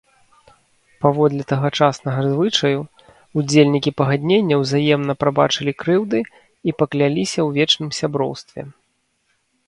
[1.03, 2.79] Паводле тагачаснага звычаю,
[3.41, 6.19] удзельнікі пагаднення ўзаемна прабачылі крыўды
[6.71, 8.61] і пакляліся ў вечным сяброўстве.